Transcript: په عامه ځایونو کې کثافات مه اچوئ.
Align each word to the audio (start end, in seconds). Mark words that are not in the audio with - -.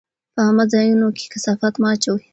په 0.33 0.39
عامه 0.45 0.65
ځایونو 0.73 1.07
کې 1.17 1.25
کثافات 1.33 1.73
مه 1.81 1.87
اچوئ. 1.93 2.23